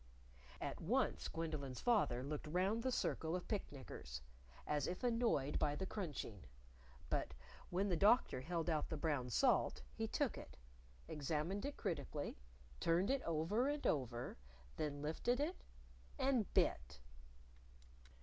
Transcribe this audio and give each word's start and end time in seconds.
At 0.59 0.81
once 0.81 1.27
Gwendolyn's 1.27 1.79
father 1.79 2.23
looked 2.23 2.47
round 2.47 2.81
the 2.81 2.91
circle 2.91 3.35
of 3.35 3.47
picknickers 3.47 4.21
as 4.65 4.87
if 4.87 5.03
annoyed 5.03 5.59
by 5.59 5.75
the 5.75 5.85
crunching; 5.85 6.45
but 7.11 7.35
when 7.69 7.87
the 7.87 7.95
Doctor 7.95 8.41
held 8.41 8.67
out 8.67 8.89
the 8.89 8.97
brown 8.97 9.29
salt, 9.29 9.83
he 9.93 10.07
took 10.07 10.39
it, 10.39 10.57
examined 11.07 11.65
it 11.67 11.77
critically, 11.77 12.35
turning 12.79 13.09
it 13.15 13.21
over 13.27 13.67
and 13.67 13.85
over, 13.85 14.39
then 14.75 15.03
lifted 15.03 15.39
it 15.39 15.63
and 16.17 16.51
bit. 16.55 16.99